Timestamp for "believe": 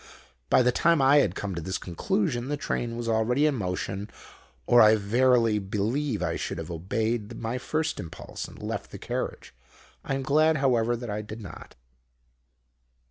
5.59-6.23